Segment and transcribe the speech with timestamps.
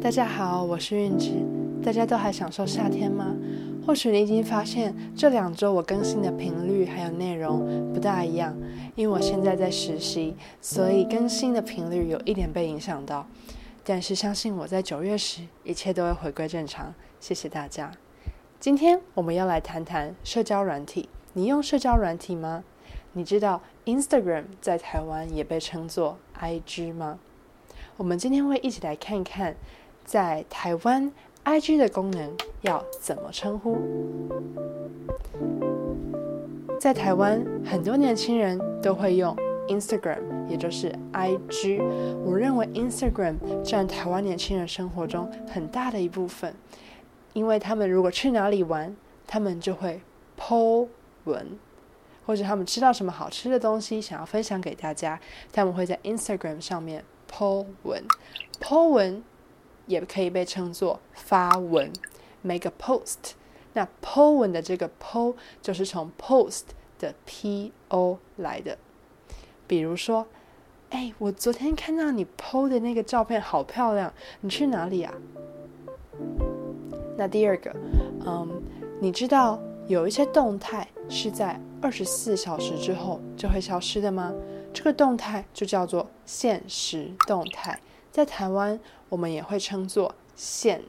[0.00, 1.32] 大家好，我是韵之。
[1.82, 3.34] 大家都还享受夏天吗？
[3.84, 8.56] 或许你已经发现这两周我更新的频率还有内容不大一样，
[8.94, 13.26] 因为我现在在实习，所以更新的频率有一点被影响到。
[13.82, 16.94] 但是相信我在九月时，一切都会回归正常。
[17.18, 17.90] 谢谢大家。
[18.60, 21.08] 今天我们要来谈谈社交软体。
[21.32, 22.62] 你用社交软体吗？
[23.14, 27.18] 你知道 Instagram 在台湾也被称作 IG 吗？
[28.02, 29.54] 我们今天会一起来看看，
[30.04, 31.12] 在台湾
[31.44, 33.78] IG 的功能要怎么称呼。
[36.80, 39.36] 在台湾，很多年轻人都会用
[39.68, 40.18] Instagram，
[40.48, 41.80] 也就是 IG。
[42.24, 46.52] 我认为 Instagram 占台湾年轻人生活中很大的一部分，
[47.34, 48.96] 因为他们如果去哪里玩，
[49.28, 50.00] 他们就会
[50.36, 50.88] po
[51.22, 51.56] 文，
[52.26, 55.20] 或者他们吃到什么好吃的东西想要分享给大家，
[55.52, 58.04] 他们会在 Instagram 上面 po 文。
[58.60, 59.22] po 文
[59.86, 61.90] 也可以被称作发文
[62.42, 63.32] ，make a post。
[63.72, 66.64] 那 po 文的这个 po 就是从 post
[66.98, 68.76] 的 po 来的。
[69.66, 70.26] 比如说，
[70.90, 75.14] 哎，我昨天看到你 po 的那个照片好漂亮，你去哪里啊？
[77.16, 77.74] 那第二个，
[78.26, 78.62] 嗯，
[79.00, 84.32] 你知道有一些动态是在二十四小时之后就会消失的吗？
[84.72, 88.78] 这个动态就叫做限时动态，在台湾
[89.08, 90.82] 我们也会称作限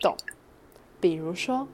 [0.00, 0.16] 动。
[1.00, 1.66] 比如说，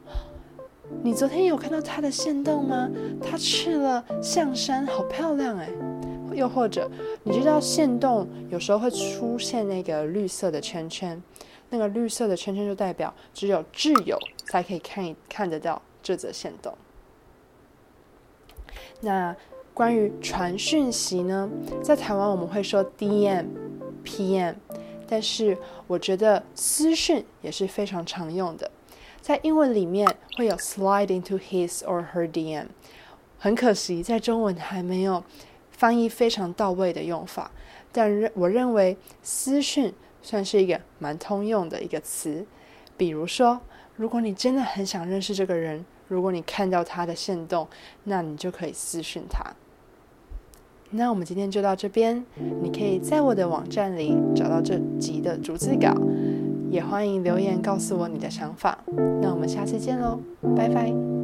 [1.03, 2.91] 你昨天有看到他的限动吗？
[3.23, 5.71] 他去了象山，好漂亮哎。
[6.35, 6.91] 又或者，
[7.23, 11.23] 你知道限动有时候会出现那个绿色的圈圈，
[11.71, 16.77] 那个绿色的圈圈就代表只有挚友才可以看一看得到这则限动。
[19.01, 19.37] 那
[19.75, 21.51] 关于传讯息呢，
[21.83, 23.47] 在台湾我们会说 DM、
[24.05, 24.55] PM，
[25.09, 25.59] 但是
[25.89, 28.71] 我觉得私讯也是非常常用的，
[29.21, 32.67] 在英文里面会有 slide into his or her DM，
[33.37, 35.23] 很可惜在中文还没有。
[35.77, 37.51] 翻译非常到位的用法，
[37.91, 39.93] 但认我认为私讯
[40.23, 42.47] 算是一个蛮通用的一个词。
[42.97, 43.61] 比如说，
[43.97, 47.67] 如果你真的很想认识这个人，如果你看到他的限动，
[48.05, 49.45] 那你就可以私讯他。
[50.97, 52.25] 那我们今天就到这边，
[52.63, 55.93] 你可以在我的网站里找到这集的逐字稿，
[56.71, 58.79] 也欢迎留言告诉我你的想法。
[59.21, 60.21] 那我们下次见喽，
[60.57, 61.24] 拜拜。